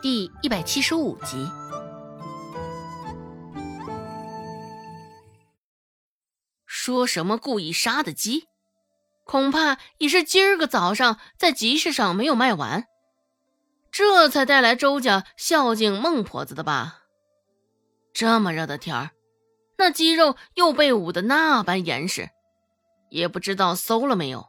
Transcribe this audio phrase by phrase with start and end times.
[0.00, 1.50] 第一百七十五集。
[6.64, 8.46] 说什么故意杀的鸡，
[9.24, 12.86] 恐怕也是今儿个早上在集市上没有卖完，
[13.90, 17.00] 这才带来周家孝敬孟婆子的吧？
[18.14, 19.10] 这么热的天儿，
[19.78, 22.30] 那鸡肉又被捂得那般严实，
[23.10, 24.46] 也不知道馊了没有。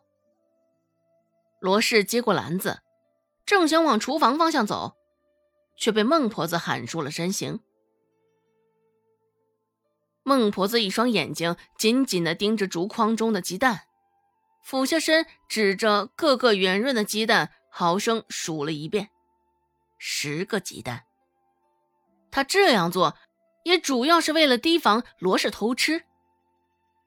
[1.60, 2.82] 罗氏接过篮子，
[3.48, 4.96] 正想往厨房方向走，
[5.80, 7.60] 却被孟婆子喊出了身形。
[10.22, 13.88] 孟婆子一双眼睛紧紧地盯着竹筐中的鸡蛋，
[14.64, 19.10] 俯下身指着各个圆润的鸡蛋，好生数了一遍：
[19.98, 21.06] 十个鸡蛋。
[22.30, 23.18] 他这样做，
[23.64, 26.04] 也主要是为了提防罗氏偷吃。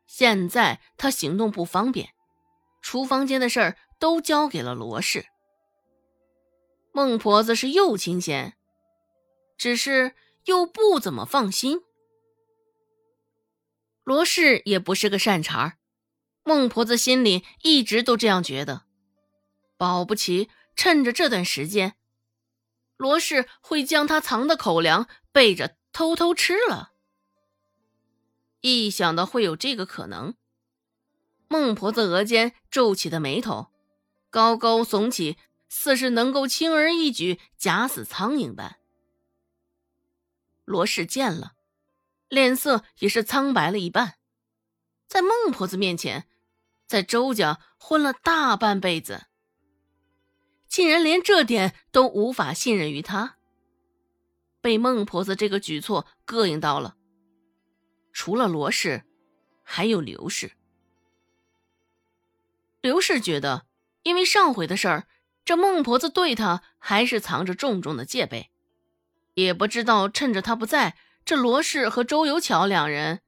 [0.08, 2.08] 现在他行动不方便，
[2.80, 5.26] 厨房间的事儿都交给了罗氏。
[6.92, 8.56] 孟婆子是又清闲，
[9.62, 11.82] 只是又不怎么放心。
[14.02, 15.78] 罗氏也不是个善茬儿
[16.42, 18.82] 孟婆子心里一直都这样觉得，
[19.76, 21.94] 保不齐趁着这段时间，
[22.96, 26.94] 罗氏会将他藏的口粮背着偷偷吃了。
[28.62, 30.34] 一想到会有这个可能，
[31.46, 33.68] 孟婆子额间皱起的眉头
[34.28, 35.36] 高高耸起，
[35.68, 38.81] 似是能够轻而易举夹死苍蝇般。
[40.72, 41.52] 罗氏见了。
[42.28, 44.14] 脸色也是苍白了一半，
[45.06, 46.26] 在孟婆子面前，
[46.86, 49.26] 在周家混了大半辈子，
[50.66, 53.36] 竟然连这点都无法信任于他，
[54.62, 56.96] 被孟婆子这个举措膈应到了。
[58.14, 59.04] 除了罗氏，
[59.62, 60.52] 还有刘氏。
[62.80, 63.66] 刘氏觉得，
[64.04, 65.06] 因为上回的事儿，
[65.44, 68.51] 这孟婆子对他还是藏着重重的戒备，
[69.34, 70.96] 也不知道趁着他不在。
[71.24, 73.20] 这罗氏和周有巧两人，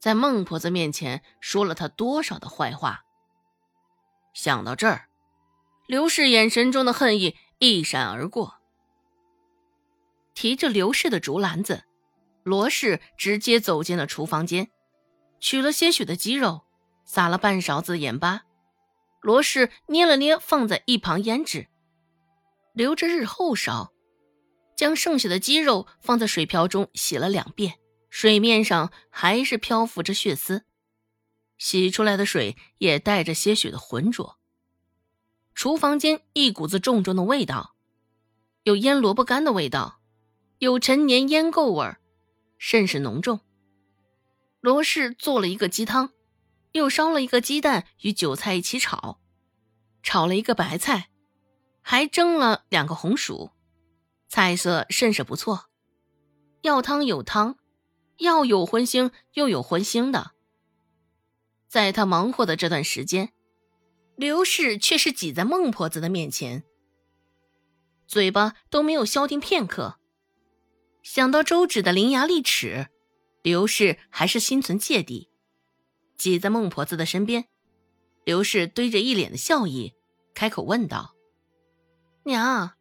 [0.00, 3.04] 在孟婆子面前说了他多少的坏话。
[4.34, 5.08] 想到这儿，
[5.86, 8.56] 刘氏眼神中的恨意一闪而过。
[10.34, 11.84] 提着刘氏的竹篮子，
[12.42, 14.68] 罗氏直接走进了厨房间，
[15.38, 16.62] 取了些许的鸡肉，
[17.04, 18.42] 撒了半勺子盐巴。
[19.20, 21.68] 罗氏捏了捏，放在一旁腌制，
[22.74, 23.92] 留着日后烧。
[24.76, 27.78] 将剩下的鸡肉放在水瓢中洗了两遍，
[28.10, 30.64] 水面上还是漂浮着血丝，
[31.56, 34.38] 洗出来的水也带着些许的浑浊。
[35.54, 37.74] 厨房间一股子重重的味道，
[38.64, 40.00] 有腌萝卜干的味道，
[40.58, 41.98] 有陈年腌垢味儿，
[42.58, 43.40] 甚是浓重。
[44.60, 46.10] 罗氏做了一个鸡汤，
[46.72, 49.20] 又烧了一个鸡蛋与韭菜一起炒，
[50.02, 51.08] 炒了一个白菜，
[51.80, 53.52] 还蒸了两个红薯。
[54.28, 55.66] 菜色甚是不错，
[56.62, 57.56] 要汤有汤，
[58.18, 60.32] 要有荤腥又有荤腥的。
[61.68, 63.32] 在他忙活的这段时间，
[64.16, 66.64] 刘氏却是挤在孟婆子的面前，
[68.06, 69.98] 嘴巴都没有消停片刻。
[71.02, 72.88] 想到周芷的伶牙俐齿，
[73.42, 75.30] 刘氏还是心存芥蒂，
[76.16, 77.46] 挤在孟婆子的身边。
[78.24, 79.94] 刘氏堆着一脸的笑意，
[80.34, 81.14] 开口问道
[82.24, 82.72] ：“娘。”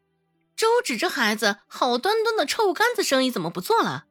[0.56, 4.06] 周芷这孩子好端端的臭干子生意怎么不做了，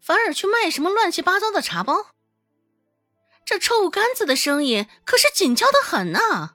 [0.00, 2.06] 反而去卖什么乱七八糟的茶包？
[3.44, 6.54] 这臭干子的生意可是紧俏的很呐！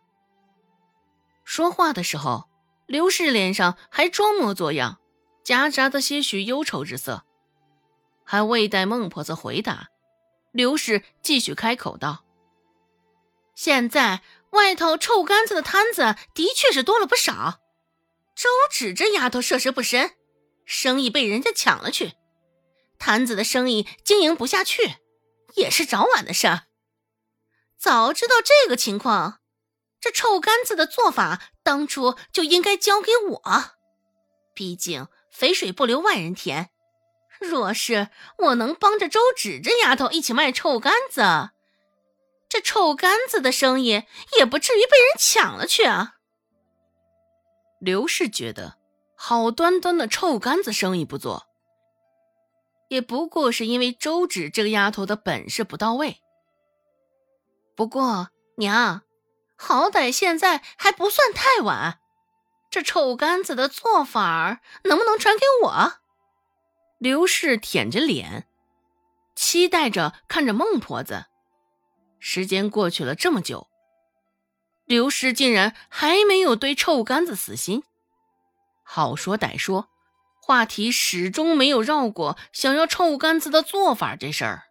[1.44, 2.50] 说话的时候，
[2.88, 5.00] 刘氏脸上还装模作样，
[5.44, 7.26] 夹杂着些许忧愁之色。
[8.24, 9.90] 还未待孟婆子回答，
[10.54, 12.24] 刘氏继续开口道
[13.54, 14.22] ：“现在
[14.52, 17.60] 外头臭干子的摊子的确是多了不少。”
[18.36, 20.12] 周芷这丫头涉世不深，
[20.66, 22.14] 生意被人家抢了去，
[23.00, 24.96] 摊子的生意经营不下去，
[25.56, 26.64] 也是早晚的事儿。
[27.78, 29.40] 早知道这个情况，
[30.02, 33.42] 这臭干子的做法当初就应该交给我。
[34.54, 36.70] 毕竟肥水不流外人田，
[37.40, 38.10] 若是
[38.40, 41.52] 我能帮着周芷这丫头一起卖臭干子，
[42.50, 44.04] 这臭干子的生意
[44.38, 46.15] 也不至于被人抢了去啊。
[47.86, 48.80] 刘氏觉得，
[49.16, 51.46] 好端端的臭干子生意不做，
[52.88, 56.18] 也不过是因为周芷这个丫头的本事不到位。
[57.76, 59.04] 不过娘，
[59.56, 62.00] 好歹现在还不算太晚，
[62.72, 65.94] 这臭干子的做法能不能传给我？
[66.98, 68.48] 刘氏舔着脸，
[69.36, 71.26] 期待着看着孟婆子。
[72.18, 73.68] 时间过去了这么久。
[74.86, 77.84] 刘氏竟然还没有对臭干子死心。
[78.84, 79.90] 好说歹说，
[80.42, 84.64] 话题始终没有绕过想要臭干子的做法这事儿。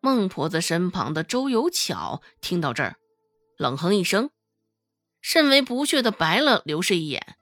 [0.00, 2.96] 孟婆子身旁的周有巧听到这儿，
[3.58, 4.30] 冷哼一声，
[5.20, 7.36] 甚为不屑的白了刘氏一眼。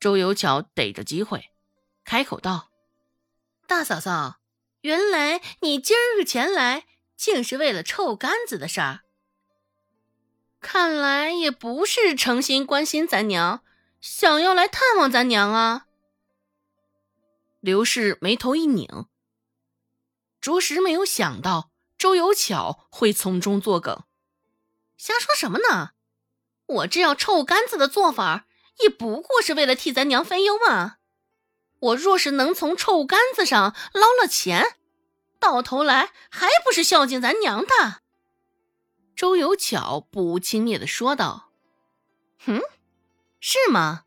[0.00, 1.44] 周有巧逮着机会，
[2.04, 2.70] 开口道
[3.68, 4.40] ：“大嫂嫂，
[4.80, 9.02] 原来你今儿个前来，竟是为了臭干子的事儿。
[10.62, 13.62] 看来也不是诚心关心咱娘。”
[14.02, 15.86] 想要来探望咱娘啊！
[17.60, 19.06] 刘氏眉头一拧，
[20.40, 24.02] 着实没有想到周有巧会从中作梗。
[24.96, 25.90] 瞎说什么呢？
[26.66, 28.46] 我这要臭干子的做法，
[28.80, 30.96] 也不过是为了替咱娘分忧嘛。
[31.78, 34.78] 我若是能从臭干子上捞了钱，
[35.38, 38.01] 到头来还不是孝敬咱娘的？
[39.14, 41.50] 周有巧不无轻蔑的说道
[42.44, 42.60] ：“哼。”
[43.44, 44.04] 是吗？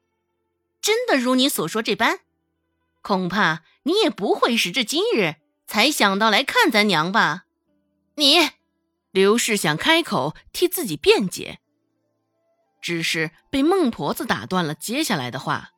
[0.81, 2.19] 真的如你所说这般？
[3.01, 5.35] 恐怕你也不会时至今日
[5.67, 7.45] 才想到来看咱娘吧？
[8.15, 8.51] 你，
[9.11, 11.59] 刘氏想开口替自己辩解，
[12.81, 15.71] 只是被孟婆子打断了接下来的话。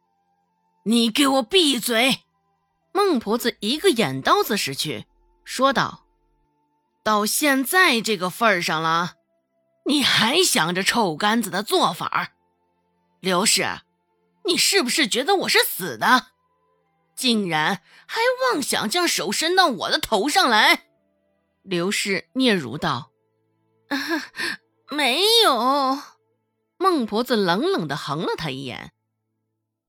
[0.84, 2.26] 你给我闭嘴！
[2.94, 5.06] 孟婆子一个眼刀子使去，
[5.44, 6.06] 说道
[7.04, 9.16] ：“到现在这个份儿上了，
[9.88, 12.34] 你还想着臭干子的做法？”
[13.20, 13.82] 刘氏，
[14.46, 16.28] 你是不是觉得我是死的？
[17.16, 20.88] 竟然还妄想将手伸到我的头上来？
[21.64, 23.12] 刘氏嗫嚅道
[24.92, 26.00] ：“没有。”
[26.78, 28.94] 孟婆子冷冷的横了他一眼，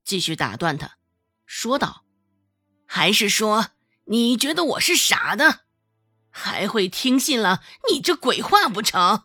[0.05, 0.97] 继续打断他，
[1.45, 2.07] 说道
[2.89, 3.73] ：“还是说
[4.07, 5.67] 你觉得我是傻的，
[6.31, 9.25] 还会听信了你这鬼话不成？”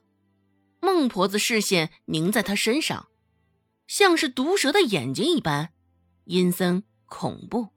[0.83, 3.07] 孟婆子视线凝在他身上。
[3.87, 5.69] 像是毒蛇的眼睛一般，
[6.25, 7.69] 阴森恐怖。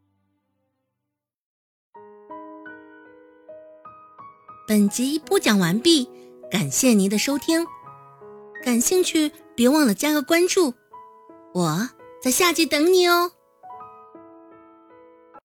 [4.67, 6.11] 本集播讲完毕，
[6.51, 7.65] 感谢您的收听。
[8.65, 10.75] 感兴趣，别忘了加个关注，
[11.55, 13.31] 我在下集等你哦。